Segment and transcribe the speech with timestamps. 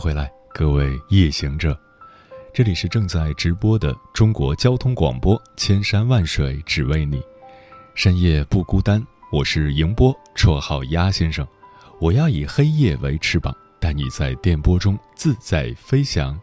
[0.00, 1.78] 回来，各位夜行者，
[2.54, 7.22] 这里是正在直播的中国交通广播，千山万水只为你，
[7.94, 9.06] 深夜不孤单。
[9.30, 11.46] 我是迎波，绰号鸭先生。
[12.00, 16.40] 我要以黑夜为翅膀，带你在电波中自在飞翔。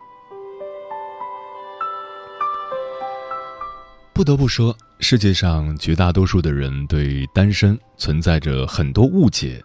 [4.14, 9.60] 不得不说，世界上绝大多数的人对单身存在着很多误解，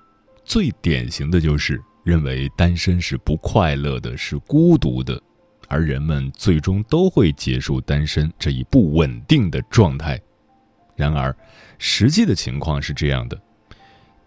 [0.46, 1.78] 最典型的就是。
[2.04, 5.20] 认为单身是不快乐的，是孤独的，
[5.68, 10.20] 而人们最终都会结束单身这一不稳定的状态。
[10.96, 11.34] 然而，
[11.78, 13.40] 实际的情况是这样的：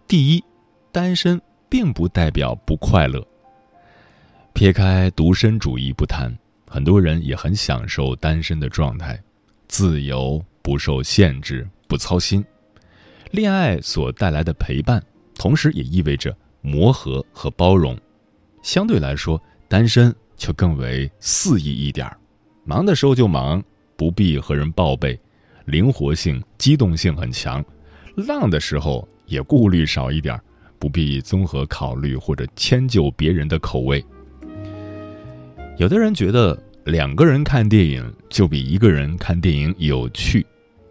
[0.08, 0.44] 第一，
[0.90, 3.26] 单身并不代表不快乐。
[4.52, 9.20] 撇开独身主义不谈，很多人也很享受单身的状态，
[9.68, 12.44] 自由、不受限制、不操心。
[13.32, 15.02] 恋爱所带来的陪伴，
[15.34, 16.36] 同时也意味着。
[16.66, 17.96] 磨合和包容，
[18.60, 22.18] 相对来说，单身就更为肆意一点儿。
[22.64, 23.62] 忙的时候就忙，
[23.96, 25.16] 不必和人报备，
[25.66, 27.62] 灵活性、机动性很强；
[28.16, 30.42] 浪的时候也顾虑少一点儿，
[30.76, 34.04] 不必综合考虑或者迁就别人的口味。
[35.78, 40.44] 有的人觉得两个人看电影就比一个人看电影有趣，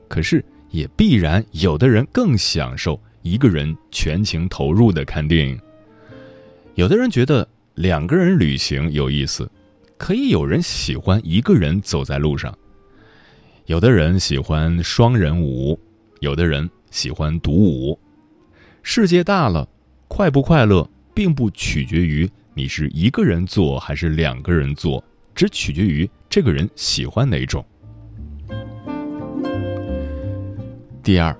[0.07, 5.59] 可是也必然有的人更享受一个人全情投入的看电影。
[6.75, 9.49] 有的人觉得两个人旅行有意思，
[9.97, 12.53] 可以有人喜欢一个人走在路上。
[13.65, 15.79] 有的人喜欢双人舞，
[16.19, 17.97] 有的人喜欢独舞。
[18.83, 19.65] 世界大了，
[20.09, 25.01] 快不快乐并不取决于你是一个人做还是两个人做，
[25.33, 27.65] 只取决于这个人喜欢哪种。
[31.01, 31.33] 第二，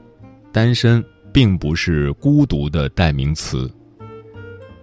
[0.54, 1.04] 单身
[1.34, 3.70] 并不是孤独的代名词。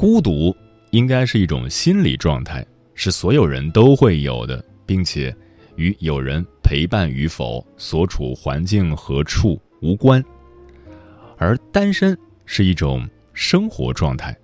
[0.03, 0.53] 孤独
[0.91, 5.33] 应该是一种心理状态，是所有人都会有的，并且
[5.77, 10.21] 与有人陪伴与否、所处环境何处无关。
[11.39, 14.37] 而单身是一种生活状态，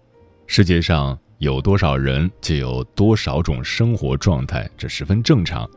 [0.47, 5.69] 世界上有多少人就有多少种生活状态，这十分正常。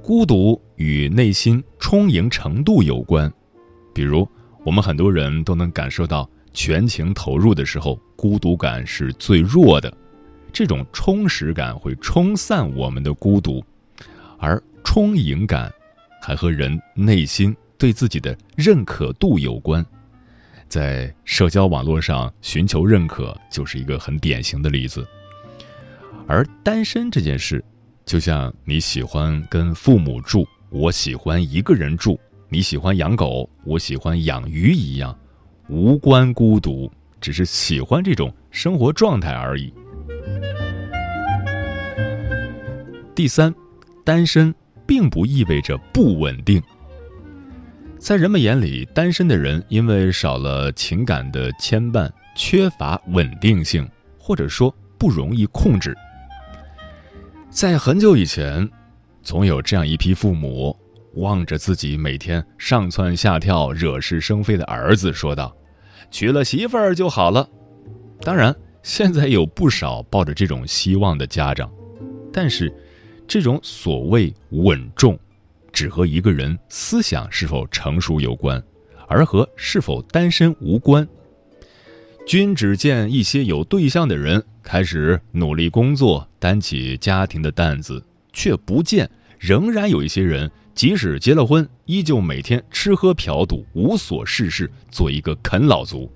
[0.00, 3.28] 孤独与内心充盈程度有关，
[3.92, 4.24] 比如
[4.64, 6.30] 我们很多人都能感受到。
[6.52, 9.92] 全情投入的时候，孤独感是最弱的。
[10.52, 13.64] 这种充实感会冲散我们的孤独，
[14.38, 15.72] 而充盈感
[16.20, 19.84] 还和人内心对自己的认可度有关。
[20.68, 25.06] 在社交网络上寻求认可，就是一个很典型的例子。
[26.26, 27.64] 而单身这件事，
[28.04, 32.18] 就像你喜欢跟父母住，我喜欢一个人住；
[32.48, 35.16] 你喜欢养狗，我喜欢养鱼一样。
[35.70, 39.72] 无关孤独，只是喜欢这种生活状态而已。
[43.14, 43.54] 第三，
[44.04, 44.52] 单身
[44.84, 46.60] 并不意味着不稳定。
[48.00, 53.88] 在人们眼里，单身的人因为少了情感的牵绊，缺乏稳定性，
[54.18, 55.96] 或者说不容易控制。
[57.48, 58.68] 在很久以前，
[59.22, 60.76] 总有这样一批父母，
[61.14, 65.54] 望着自己每天上蹿下跳、惹是生非的儿子，说道。
[66.10, 67.48] 娶了媳妇儿就好了，
[68.20, 71.70] 当然，现在有不少抱着这种希望的家长，
[72.32, 72.72] 但是，
[73.28, 75.18] 这种所谓稳重，
[75.72, 78.62] 只和一个人思想是否成熟有关，
[79.06, 81.06] 而和是否单身无关。
[82.26, 89.08] 君只见一些有对象的人开始努力工作，担起家庭的担子，却不见
[89.38, 90.50] 仍然有一些人。
[90.74, 96.10] 即使结了婚，依旧每天吃喝嫖赌，无所事事，做一个啃老族。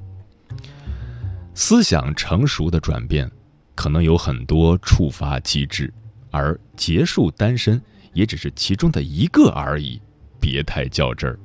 [1.55, 3.31] 思想成熟的转变，
[3.75, 5.93] 可能有很多触发机制，
[6.31, 7.81] 而结束单身
[8.13, 10.01] 也只是其中的一个而已。
[10.41, 11.39] 别太较真儿。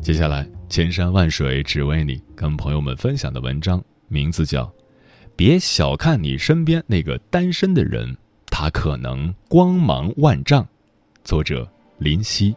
[0.00, 4.64] 接下来，千山万水只为你，跟朋友们分享的文章名字叫
[5.36, 8.16] 《别小看你身边那个单身的人，
[8.46, 10.62] 他可能光芒万丈》。
[11.24, 11.66] 作者
[11.98, 12.54] 林夕。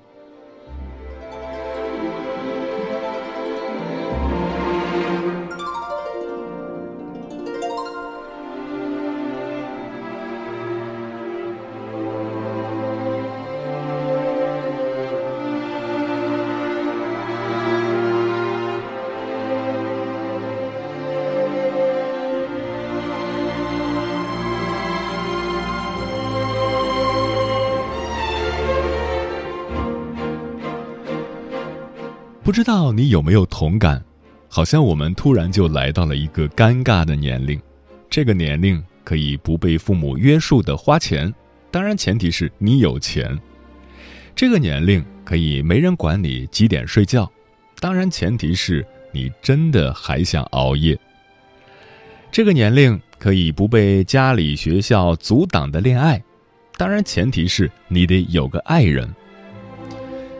[32.53, 33.99] 不知道你有没有同感？
[34.47, 37.59] 好像我们突然就来到了一个尴尬的年龄，
[38.11, 41.33] 这个年龄可以不被父母约束的花钱，
[41.71, 43.35] 当然前提是你有钱。
[44.35, 47.27] 这个年龄可以没人管你几点睡觉，
[47.79, 50.95] 当然前提是你真的还想熬夜。
[52.31, 56.23] 这个年龄可以不被家里学校阻挡的恋爱，
[56.77, 59.11] 当然前提是你得有个爱人。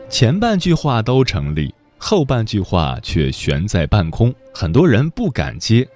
[0.08, 1.73] 前半句话都成立，
[2.06, 5.88] 后半句话却悬在半空，很多人不敢接。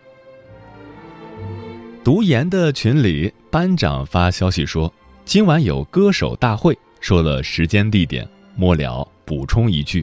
[2.03, 4.91] 读研的群里，班长发消息说，
[5.27, 6.77] 今晚有歌手大会。
[6.99, 8.27] 说了时间地点，
[8.57, 10.03] 末了补充一句：“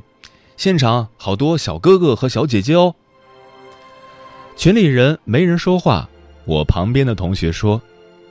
[0.56, 2.94] 现场好多小哥哥和小姐姐哦。”
[4.56, 6.08] 群里人没人说话，
[6.46, 7.82] 我旁边的同学说：“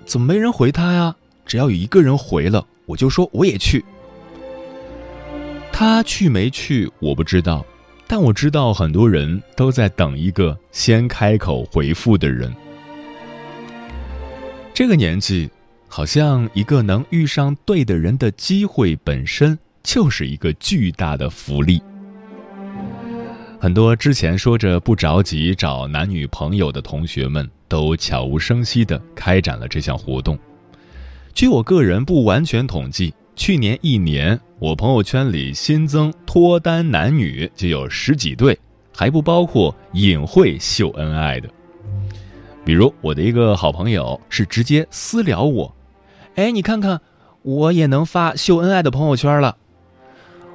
[0.06, 1.16] 怎么没人回他呀？
[1.44, 3.84] 只要有一个人回了，我就说我也去。”
[5.76, 7.66] 他去没去我不知道，
[8.06, 12.54] 但我知道很多人都在等一个先开口回复的人。
[14.72, 15.50] 这个年纪。
[15.86, 21.80] 好像一个能遇上对的人的机会本身就是一个巨大的福利。
[23.60, 30.36] 很多之前说着不着急找男女朋友的同学们，都悄无声息地开展了这项活动。
[31.32, 38.58] 据我个人不完全统计，去年一年我朋友圈里新增脱单男女就有十几对，
[38.96, 41.48] 还不包括隐晦秀恩爱的。
[42.64, 45.74] 比如我的一个好朋友是直接私聊我。
[46.36, 47.00] 哎，你看看，
[47.42, 49.56] 我也能发秀恩爱的朋友圈了。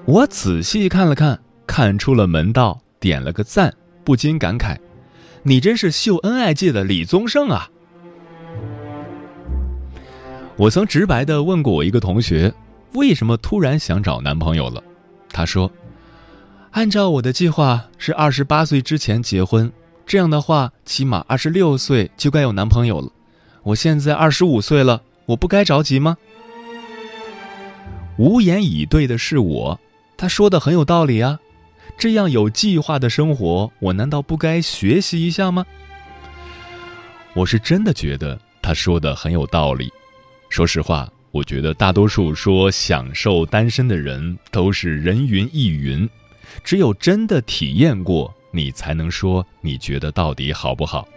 [0.06, 3.74] 我仔细看了看，看出了门道，点了个赞，
[4.04, 4.78] 不禁感慨：
[5.44, 7.70] 你真是秀恩爱界的李宗盛啊！
[10.56, 12.52] 我曾直白的问过我一个同学，
[12.94, 14.84] 为什么突然想找男朋友了？
[15.32, 15.72] 他说：
[16.72, 19.72] 按照我的计划是二十八岁之前结婚，
[20.06, 23.12] 这样的话，起码二十六岁就该有男朋友了。
[23.64, 25.02] 我现在二十五岁了。
[25.26, 26.18] 我不该着急吗？
[28.18, 29.80] 无言以对的是我，
[30.18, 31.38] 他说的很有道理啊。
[32.00, 35.64] 这样有计划的生活，我难道不该学习一下吗？
[37.36, 39.94] 我是真的觉得他说的很有道理。
[40.50, 46.10] 说实话，我觉得大多数说享受单身的人都是人云亦云，
[46.64, 51.08] 只有真的体验过，你才能说你觉得到底好不好。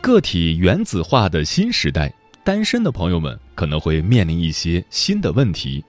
[0.00, 2.12] 个体原子化的新时代。
[2.44, 5.82] 单身的朋友们可能会面临一些新的问题。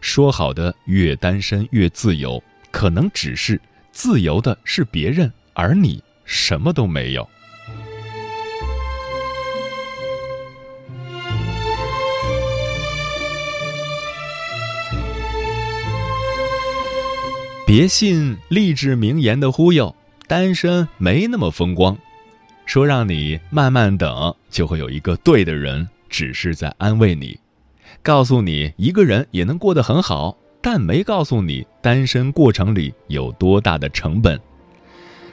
[0.00, 3.60] 说好的越单身越自由，可能只是
[3.92, 7.30] 自由的是别人，而你什么都没有。
[17.74, 19.96] 别信励志名言的忽悠，
[20.26, 21.96] 单身没那么风光。
[22.66, 27.40] 说让你慢慢等，就会有一个对的人，只是在安慰你，
[28.02, 34.38] 告诉你一个人也能过得很好，但没告诉你单身过程里有多大的成本。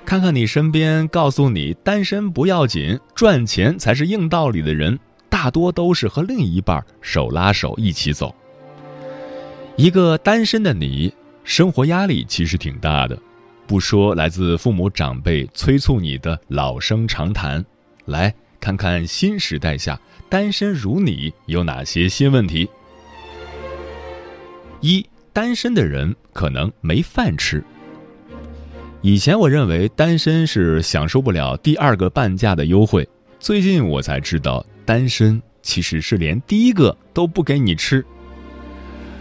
[0.06, 8.34] 看看你身边告诉你单身不要紧，赚钱才是硬道理的人，大多都是和另一半手拉手一起走。
[9.76, 11.14] 一个单身的你，
[11.50, 13.20] 生活压力其实挺大的。
[13.66, 17.66] 不说来自父母长辈催促你的老生常谈，
[18.06, 22.70] 来看看新时代下单身如你有哪些新问题。
[24.80, 25.04] 一
[25.34, 27.64] 单身的人可能没饭吃。
[29.02, 38.06] 以前我认为单身是享受不了第二个半价的优惠，最近我才知道单身其实是连第一个都不给你吃。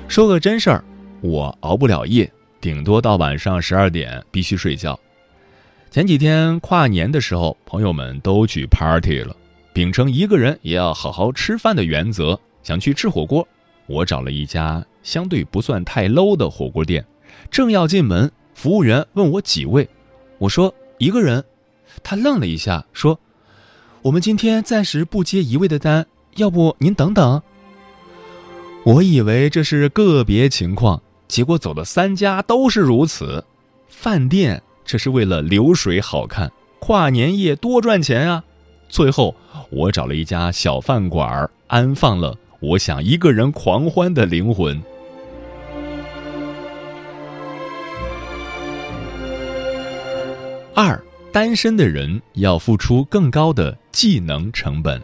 [0.08, 0.84] 说个真事儿，
[1.20, 2.30] 我熬不了夜。
[2.60, 4.98] 顶多到晚上十二点必须睡觉。
[5.90, 9.34] 前几天跨年的时候，朋友们都去 party 了，
[9.72, 13.46] 秉承一个人也要好好吃饭的原则，想去吃火锅。
[13.86, 17.06] 我找了一家相对不算太 low 的火锅店，
[17.48, 19.88] 正要进门，服务员问我几位，
[20.38, 21.44] 我说一个人。
[22.02, 23.18] 他愣了一下，说
[24.02, 26.06] ：“我们今天暂时不接一位的单，
[26.36, 27.40] 要不您等等。”
[28.84, 31.00] 我以为这是个别情况。
[31.28, 33.44] 结果走了三家都是如此，
[33.88, 38.42] 饭店这是为了流水好看，跨年夜多赚钱啊！
[38.88, 39.36] 最后
[39.70, 44.82] 我找了一家小饭馆安放了我想一个人狂欢的灵魂。
[50.74, 50.98] 二，
[51.30, 55.00] 单身的人要付出更高的技能成本。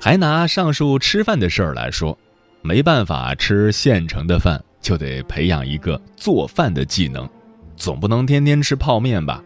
[0.00, 2.16] 还拿上述吃饭的事儿来说，
[2.62, 4.64] 没办法吃现成的饭。
[4.80, 7.28] 就得培养一个做饭的技能，
[7.76, 9.42] 总不能天天吃泡面吧？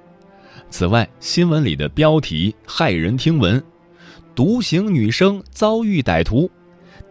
[0.71, 3.63] 此外，新闻里的标题骇人听闻：
[4.35, 6.51] 独行女生遭遇歹徒，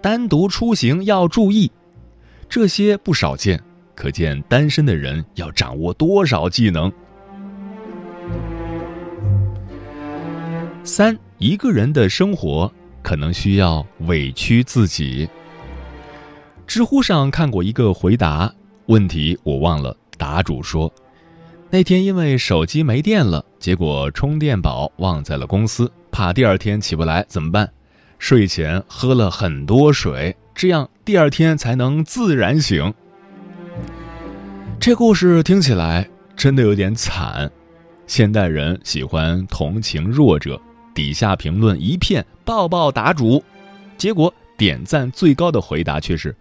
[0.01, 1.72] 单独出行要注意，
[2.50, 3.62] 这些不少见，
[3.96, 6.92] 可见单身的人要掌握多少技能。
[10.84, 12.70] 三，一个人的生活
[13.01, 15.30] 可能需要委屈自己。
[16.65, 18.51] 知乎上看过一个回答，
[18.88, 20.91] 问题我忘了，答主说，
[21.70, 27.70] 那天因为手机没电了，结果充电宝忘在了公司，怕第二天起不来怎么办？
[28.17, 32.93] 睡前喝了很多水，这样第二天才能自然醒。
[34.79, 37.51] 这故事听起来真的有点惨，
[38.08, 40.60] 现代人喜欢同情弱者。
[40.93, 43.43] 底下评论一片抱抱答主，
[43.98, 46.36] 结果点赞最高的回答却是：“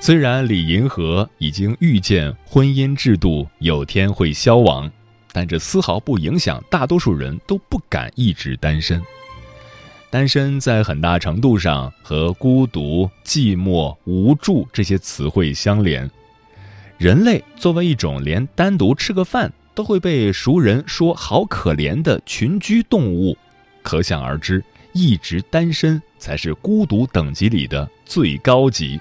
[0.00, 4.90] 虽然李银河已经预见婚姻制度有天会消亡，
[5.32, 9.02] 但这丝毫不影响大多数人都不敢一直单身。
[10.10, 16.08] 单身在很大程度上和孤独、寂寞、无助这些词汇相连。
[16.96, 19.52] 人类作为一种连单独吃个饭。
[19.74, 23.38] 都会被熟人说好可怜的群居动物，
[23.80, 24.60] 可想而知，
[25.00, 29.00] 一直单身才是孤独等级里的最高级。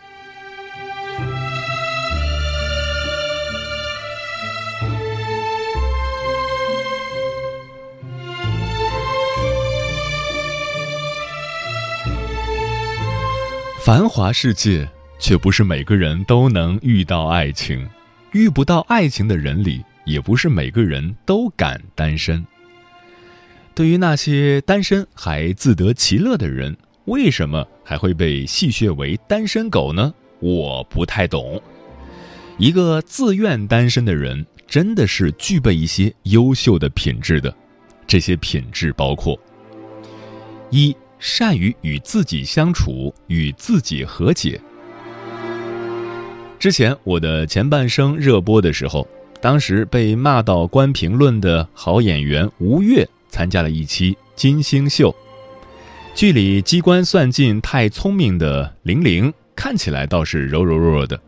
[13.84, 14.88] 繁华世界，
[15.18, 17.90] 却不是每个人都能遇到爱情，
[18.34, 19.84] 遇不到爱情的人里。
[20.06, 22.46] 也不是每个人都敢单身。
[23.78, 30.12] 对于那些单身还自得其乐的人，为什么还会被戏谑为单身狗呢？
[30.40, 31.62] 我不太懂。
[32.58, 37.54] 一个自愿单身的人，真的是具备一些优秀的品质的。
[38.08, 39.40] 这些品质包括：
[40.72, 44.60] 一、善于与自己相处，与自己和解。
[46.58, 49.08] 之前我的前半生热播的时候。
[49.40, 55.16] 当时被骂到关评论的好演员吴越参加了一期金星秀，
[56.14, 61.20] 剧里机关算尽太聪明的玲玲看起来倒是柔柔弱弱的，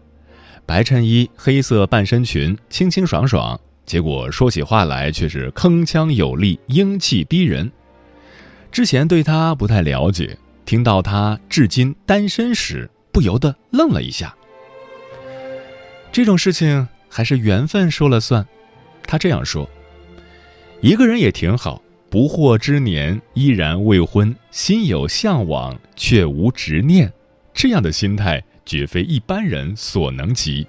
[0.65, 7.72] 白衬衣黑色半身裙清清爽爽，结果说起话来却是铿锵有力、英气逼人。
[8.72, 14.36] 之前对她不太了解，听到她至今单身时，不由得愣了一下。
[16.12, 16.88] 这种事情。
[17.12, 18.46] 还是缘分说了算，
[19.08, 19.68] 他这样说
[20.79, 27.11] ：“一个人也挺好，不惑之年依然未婚，心有向往却无执念，
[27.53, 30.65] 这样的心态绝非一般人所能及。”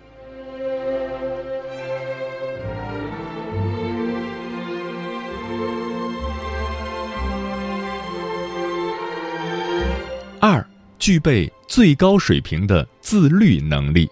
[10.40, 10.62] 二，
[10.99, 14.06] 具备最高水平的自律能力。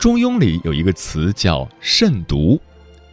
[0.00, 2.60] 中庸里有一个词叫“慎独”，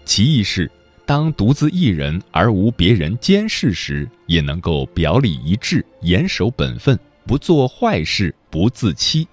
[0.06, 0.70] 其意是：
[1.12, 9.28] 当独自一人而无别人监视时，也能够表里一致，严守本分，不做坏事，不自欺。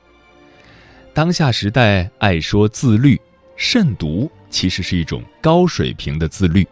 [1.14, 3.16] 当下时代爱说自律，
[3.54, 6.66] 慎独其实是一种高水平的自律，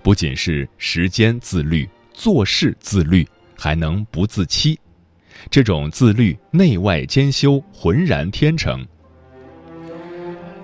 [0.00, 3.26] 不仅是时间自律、做事自律，
[3.58, 4.78] 还能不自欺。
[5.50, 8.86] 这种自律内外兼修，浑然天成。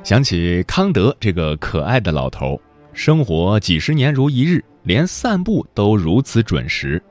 [0.04, 2.60] 想起康德这个可爱的老头，
[2.94, 7.02] 生活几十年如一日，连散步都如此准时。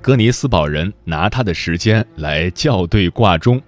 [0.00, 3.60] 哥尼斯堡人拿他的时间来校对挂钟，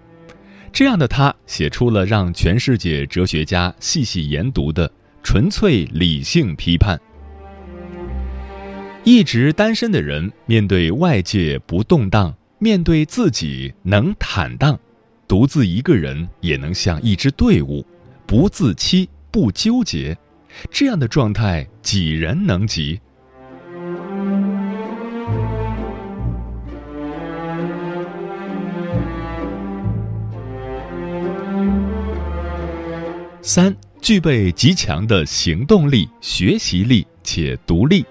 [0.72, 4.90] 这样的他写出了让全世界哲学家细细研读的
[5.22, 7.00] 纯粹理性批判。
[9.02, 14.78] 一直单身的人，面对外界不动荡，面对自己能坦荡，
[15.26, 17.84] 独自一个人也能像一支队伍。
[18.26, 20.16] 不自欺，不纠结，
[20.70, 23.00] 这样的状态几人能及？
[33.42, 38.04] 三，具备极强的行动力、学习力且独立。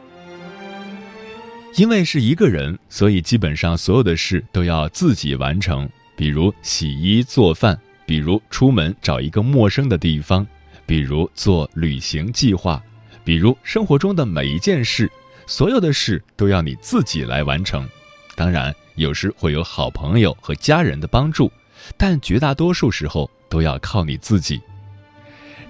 [1.75, 7.77] 因为是一个人，所以基本上所有的事都要自己完成，比如洗衣做饭。
[8.07, 10.45] 比如出门找一个陌生的地方，
[10.85, 12.81] 比如做旅行计划，
[13.23, 15.11] 比如生活中的每一件事，
[15.47, 17.87] 所有的事都要你自己来完成。
[18.35, 21.51] 当然，有时会有好朋友和家人的帮助，
[21.97, 24.61] 但绝大多数时候都要靠你自己。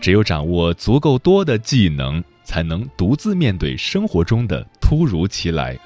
[0.01, 5.77] 只有掌握足够多的技能，才能独自面对生活中的突如其来。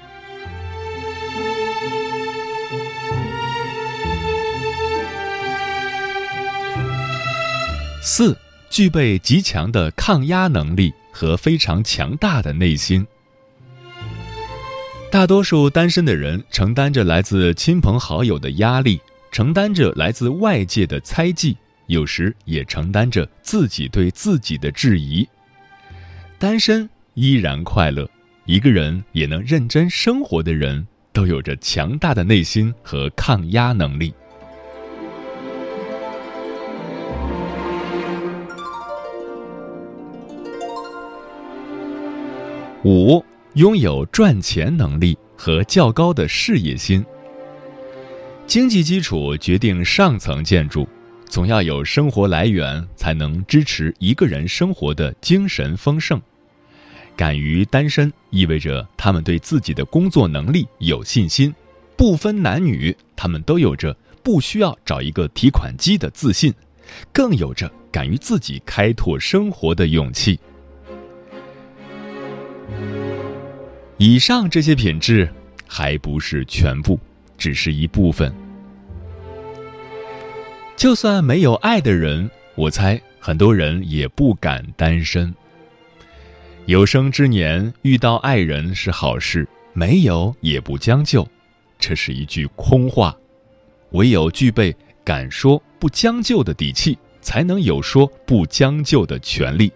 [8.02, 8.36] 四，
[8.70, 13.04] 具备极强的抗压能力和非常强大的内心。
[15.10, 19.00] 大多数单身的人承担着来自亲朋好友的压力，
[19.32, 21.56] 承担着来自外界的猜忌，
[21.88, 25.28] 有时也承担着自己对自己的质疑。
[26.38, 28.08] 单身依然快乐，
[28.44, 34.14] 一个人也能认真生活的人，都有着强大的内心和抗压能力。
[42.84, 43.24] 五。
[43.54, 47.04] 拥有赚钱能力和较高的事业心。
[48.46, 50.88] 经济基础决定上层建筑，
[51.26, 56.22] 总要有生活来源，才能支持一个人生活的精神丰盛。
[57.16, 61.52] 敢于单身，意味着他们对自己的工作能力有信心，
[61.96, 66.54] 不分男女，他们都有着不需要找一个提款机的自信，
[67.12, 70.38] 更有着敢于自己开拓生活的勇气。
[74.02, 75.30] 以上这些品质
[75.66, 76.98] 还不是全部，
[77.36, 78.34] 只是一部分。
[80.74, 85.34] 就算没有爱的人，我猜很多人也不敢单身。
[86.64, 91.28] 有生之年遇到爱人是好事，没有也不将就，
[91.78, 93.14] 这是一句空话。
[93.90, 99.70] 唯有具备敢说不将就的底气，才能有说不将就的权利。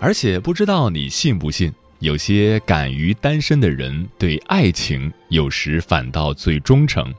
[0.00, 1.72] 而且不知道你信不信？
[2.02, 7.14] 有些敢于单身的人，对爱情有时反倒最忠诚。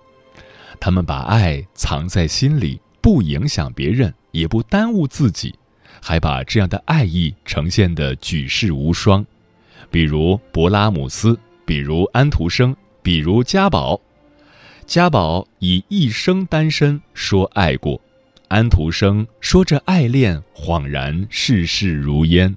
[0.77, 5.55] 他们把爱藏在心里，不影响别人，也不耽误自己，
[6.01, 9.25] 还把这样的爱意呈现的举世无双。
[9.89, 14.01] 比如勃拉姆斯，比如安徒生，比如家宝。
[14.85, 18.01] 家宝以一生单身说爱过，
[18.49, 22.53] 安徒生说着爱恋恍然世事如烟。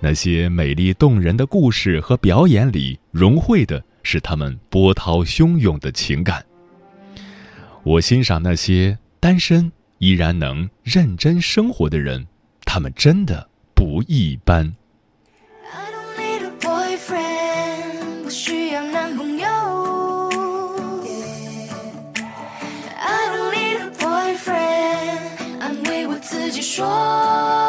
[0.00, 6.44] 那些美丽动人的故事和表演里，融汇的是他们波涛汹涌的情感。
[7.82, 12.26] 我欣赏那些单身依然能认真生活的人，
[12.64, 14.72] 他们真的不一般。
[26.78, 27.67] 说。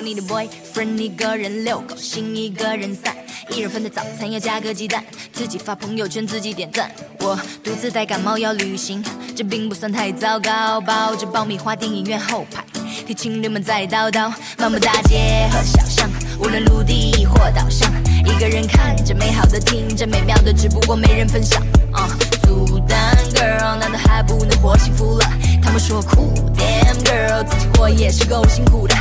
[0.00, 3.14] I don't need a boyfriend，一个人遛狗，心一个人散，
[3.50, 6.90] 一人份的早餐要加个鸡蛋，自己发朋友圈，自己点赞。
[7.18, 9.04] 我独自带感冒要旅行，
[9.36, 10.80] 这并不算太糟糕。
[10.80, 12.64] 抱着爆米花，电影院后排，
[13.06, 14.32] 听情侣们在叨叨。
[14.56, 16.08] 漫步大街和小巷，
[16.38, 17.92] 无论陆地或岛上，
[18.24, 21.60] 一个人看着美好的，听着美妙的，只不过没人分享。
[21.92, 22.08] 啊，
[22.48, 25.26] 孤单 girl，难道还不能活幸福了？
[25.62, 28.94] 他们说酷，damn girl，自己活也是够辛苦的。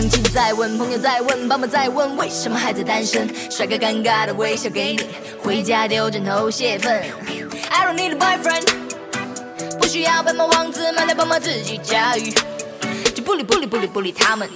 [0.00, 3.28] 亲戚在问，朋友在问，爸妈在问，为什么还在单身？
[3.50, 5.06] 帅哥尴尬的微笑给你，
[5.42, 7.04] 回家丢枕头泄愤。
[7.70, 12.34] I don't need a boyfriend，不需要白马王子，买来帮忙自己驾驭，
[13.14, 14.50] 就不理不理不理不理他们。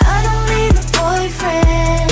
[0.00, 2.11] I don't need a boyfriend，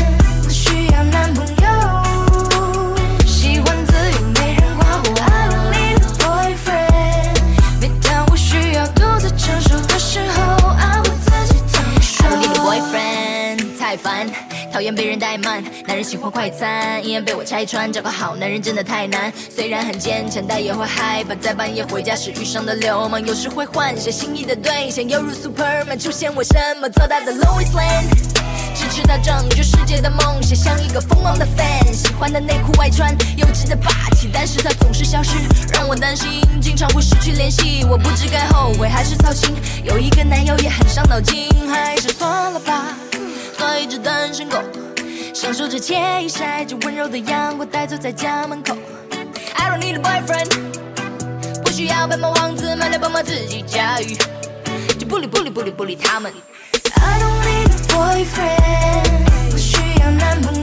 [14.72, 15.62] 讨厌被人怠慢。
[15.87, 17.92] 男人喜欢快餐，一眼被我拆穿。
[17.92, 21.35] 找个好男人真的太难，虽然很坚强，但也会害怕。
[21.35, 28.09] 在半夜回家时遇上的流氓，有时会幻想心仪的对象犹如 Superman 出现，我什么做他的 Lois Lane？
[28.74, 31.92] 支持他拯救世界的梦想，像一个疯狂的 fan。
[31.92, 35.33] 喜欢的内裤外穿，幼稚的霸气，但是他总是消失，
[35.72, 37.85] 让我担心，经常会失去联系。
[37.90, 39.54] 我不知该后悔还是操心，
[39.85, 43.10] 有一个男友也很伤脑筋，还是算了吧。
[43.61, 44.57] 做一只单身狗，
[45.35, 48.75] 享受着惬意，晒着温柔的阳光，呆坐在家门口。
[49.55, 50.49] I don't need a boyfriend，
[51.62, 54.16] 不需要白马王子，买来帮忙自己驾驭，
[54.99, 56.33] 就不理不理不理不理他们。
[57.03, 60.60] I don't need a boyfriend，不需要男朋友，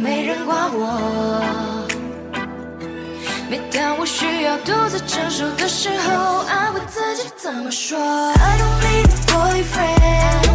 [0.00, 1.44] 没人管我。
[3.50, 10.47] 每当我需要独自承受的时候，安慰自己怎么说？I don't need a boyfriend，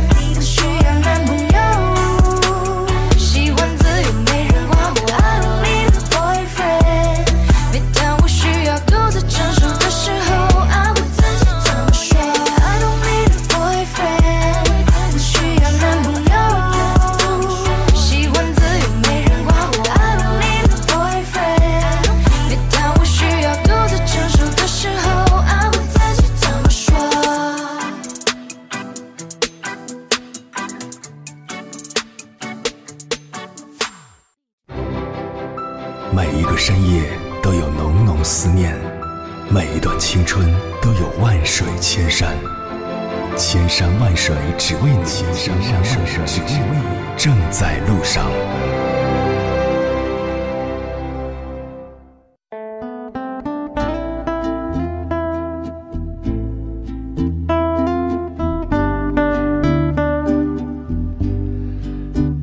[45.31, 48.29] 只为你，千山万水只为你，正在路上。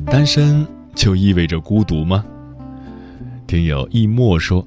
[0.05, 2.23] 单身就意味着孤独吗？
[3.47, 4.65] 听友一墨说，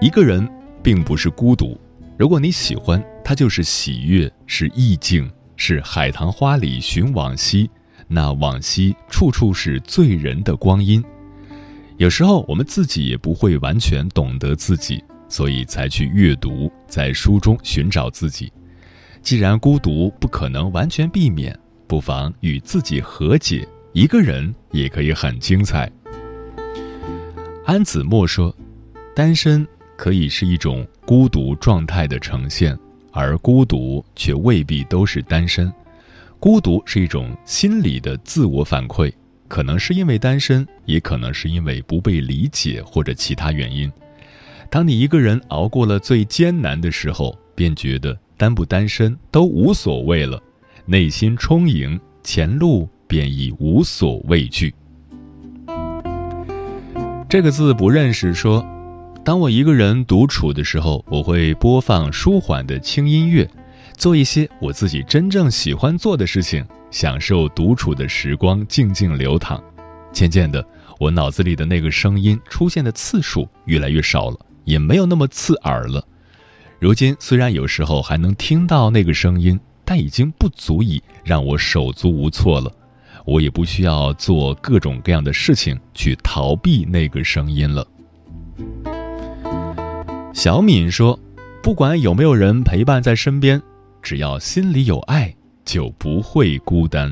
[0.00, 0.48] 一个人
[0.82, 1.78] 并不是孤独，
[2.16, 7.68] 如果你喜欢，他就是喜悦，是意境，是海棠花里寻往昔，
[8.06, 11.02] 那往昔处处是醉人的光阴。
[11.96, 18.52] 有时候我们自己也不会完全懂得自己，所以才去阅读，在书中寻找自己。
[19.22, 25.90] 既然孤独不可能完全避免，不妨与自己和解，一个人也可以很精彩。
[27.64, 28.54] 安子墨说
[29.16, 29.66] ：“单身
[29.96, 32.78] 可以是一种孤独状态的呈现，
[33.16, 35.72] 而孤独却未必都是单身。
[36.38, 39.10] 孤独是一种心理的自我反馈，
[39.48, 43.90] 可能是因为单身，也可能是因为不被理解或者其他原因。
[44.68, 50.38] 当你一个人熬过了最艰难的时候，便觉得单不单身都无所谓了，
[50.84, 54.74] 内心充盈，前路便已无所畏惧。”
[57.28, 58.34] 这个字不认识。
[58.34, 58.64] 说，
[59.26, 63.50] 当我一个人独处的时候，我会播放舒缓的轻音乐，
[63.96, 69.60] 做一些我自己真正喜欢做的事情，享受独处的时光，静静流淌。
[70.12, 70.64] 渐渐的，
[71.00, 76.06] 我脑子里的那个声音出现的次数越来越少了，也没有那么刺耳了。
[76.78, 82.70] 如今，虽然有时候还能听到那个声音，但已经不足以让我手足无措了。
[83.24, 87.84] 我也不需要做各种各样的事情去逃避那个声音了。
[90.36, 91.18] 小敏说
[91.64, 93.60] ：“不管有没有人陪伴在身边，
[94.02, 97.10] 只要心里有爱，就不会孤单。”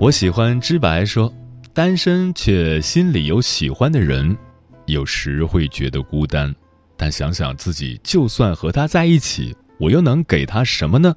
[0.00, 1.32] 我喜欢知白说
[1.72, 4.36] ：“单身却心里有喜欢的人，
[4.86, 6.52] 有时会觉得孤单，
[6.96, 11.14] 但想想自己就算和他在一起，我又能给他什么呢？”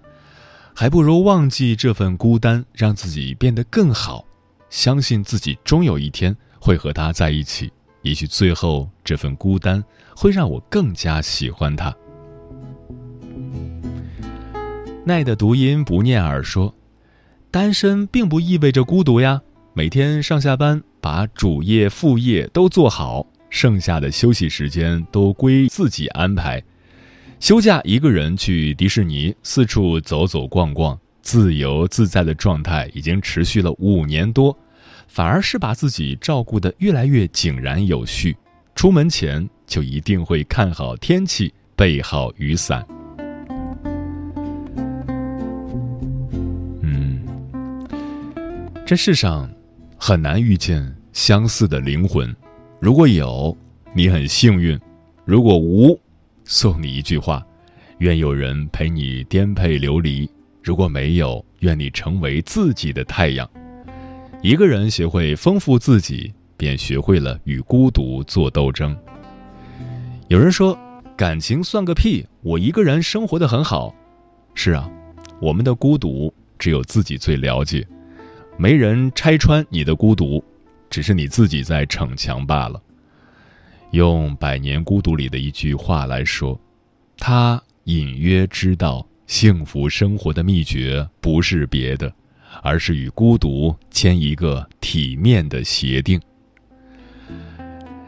[0.75, 4.23] 还不如忘记这份孤单，让自己变得更好，
[4.69, 7.71] 相信自己终有一天会和他在一起。
[8.05, 9.83] 也许最后这份孤单
[10.15, 11.93] 会让我更加喜欢他。
[15.03, 16.71] 奈的读音不念耳说，
[17.49, 19.41] 单身并不意味着孤独呀。
[19.73, 26.63] 每天上下班，把主业副业都做好，剩下的休息时间都归自己安排。
[27.39, 34.55] 休假一个人去迪士尼四处走走逛逛，自由自在的状态已经持续了五年多，
[35.15, 38.35] 反而是把自己照顾得越来越井然有序。
[38.75, 42.85] 出门前就一定会看好天气，备好雨伞。
[46.81, 47.25] 嗯，
[48.85, 49.49] 这世上
[49.97, 52.35] 很难遇见相似的灵魂，
[52.81, 53.57] 如果有，
[53.93, 54.77] 你很幸运；
[55.23, 55.97] 如果无，
[56.43, 57.41] 送你一句话：
[57.99, 60.29] 愿有人陪你颠沛流离。
[60.61, 63.49] 如果没有，愿你成为自己的太阳。
[64.45, 68.95] 一个人学会丰富自己，便学会了与孤独做斗争。
[70.27, 70.77] 有人说，
[71.17, 73.91] 感情算个屁，我一个人生活的很好。
[74.53, 74.87] 是啊，
[75.41, 77.87] 我们的孤独只有自己最了解，
[78.55, 80.43] 没人拆穿你的孤独，
[80.91, 82.79] 只是你自己在逞强罢了。
[83.93, 86.61] 用《百年孤独》里的一句话来说，
[87.17, 92.13] 他隐约知道幸福生活的秘诀不是别的，
[92.61, 96.19] 而是与孤独签一个体面的协定，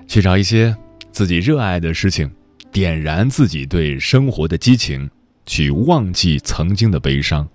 [0.08, 0.76] 去找一些
[1.12, 2.32] 自己热爱的事情，
[2.72, 5.10] 点燃自己对生活的激情，
[5.46, 7.48] 去忘记曾经的悲伤，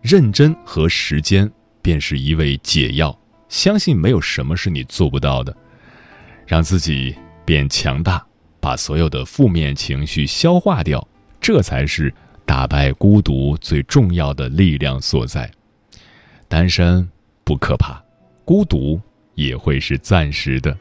[0.00, 1.50] 认真和时间
[1.80, 5.54] 便是一味解药，相信没有什么是你做不到的，
[6.46, 8.24] 让自己变强大，
[8.60, 11.06] 把所有的负面情绪消化掉，
[11.40, 12.12] 这才是
[12.46, 15.50] 打败孤独最重要的力量所在。
[16.52, 17.08] 单身
[17.44, 17.98] 不可怕，
[18.44, 19.00] 孤独
[19.36, 20.76] 也会是暂时的。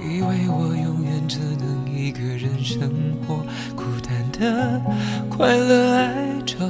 [0.00, 2.90] 以为我永远只能一个人生
[3.28, 3.44] 活，
[3.74, 4.80] 孤单的
[5.28, 6.64] 快乐哀愁，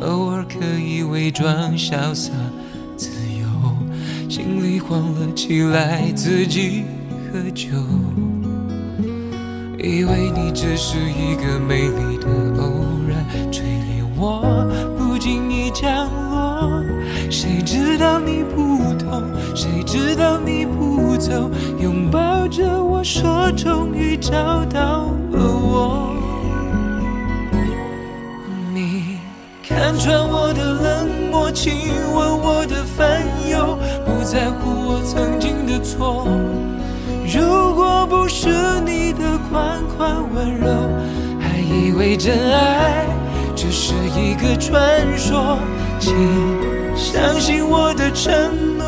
[0.00, 2.32] 偶尔可以伪装潇洒。
[4.36, 6.84] 心里慌了起来，自己
[7.32, 7.68] 喝酒。
[9.78, 12.26] 以为你只是一个美丽的
[12.60, 12.70] 偶
[13.08, 14.42] 然，垂怜我
[14.98, 16.84] 不经意降落。
[17.30, 26.15] 谁知道你不同，谁知道你不走，拥抱着我说终于找到了我。
[29.76, 31.52] 看穿我的冷漠。
[31.52, 31.74] 亲
[32.14, 36.26] 吻我的烦忧，不在乎我曾经的错。
[37.30, 38.48] 如果不是
[38.86, 40.66] 你的款款温柔，
[41.38, 43.04] 还以为真爱
[43.54, 45.58] 只是一个传说。
[45.98, 46.14] 请
[46.96, 48.32] 相信我的承
[48.78, 48.86] 诺。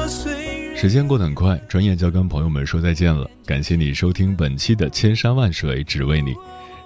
[0.75, 3.29] 时间过得很快，转眼就要跟朋友们说再见了。
[3.45, 6.33] 感谢你收听本期的《千山万水只为你》。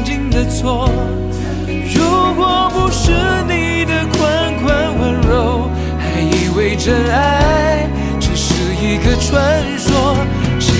[0.00, 0.88] 曾经的错，
[1.94, 3.12] 如果不是
[3.46, 7.86] 你的款款温柔，还以为真爱
[8.18, 10.16] 只是一个传说。
[10.58, 10.72] 请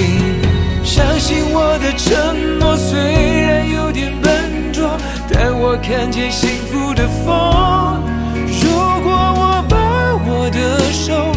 [0.82, 2.98] 相信我的承诺，虽
[3.42, 4.96] 然有点笨拙，
[5.30, 8.02] 但我看见幸福的风。
[8.46, 8.70] 如
[9.02, 9.76] 果我把
[10.24, 11.30] 我的手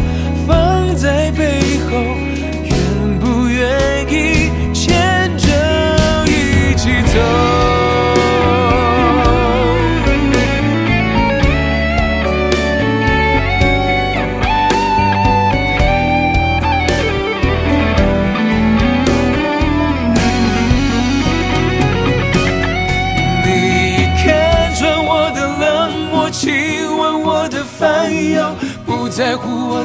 [0.46, 1.98] 放在背后，
[2.64, 6.88] 愿不愿意牵着一起？
[7.12, 7.43] 走。